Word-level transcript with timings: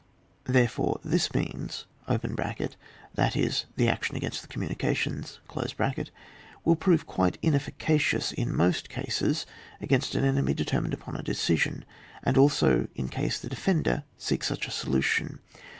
Therefore 0.45 0.99
this 1.03 1.31
means 1.31 1.85
(that 2.07 3.35
is 3.35 3.65
the 3.75 3.87
action 3.87 4.15
against 4.15 4.41
the 4.41 4.47
communications) 4.47 5.39
will 6.65 6.75
prove 6.75 7.05
quite 7.05 7.37
inefficacious 7.43 8.31
in 8.31 8.51
most 8.57 8.89
cases 8.89 9.45
against 9.79 10.15
an 10.15 10.25
enemy 10.25 10.55
determined 10.55 10.95
upon 10.95 11.15
a 11.15 11.21
decision, 11.21 11.85
and 12.23 12.35
also 12.35 12.87
in 12.95 13.09
case 13.09 13.37
the 13.39 13.47
defender 13.49 14.03
seeks 14.17 14.47
such 14.47 14.67
a 14.67 14.71
solution. 14.71 15.37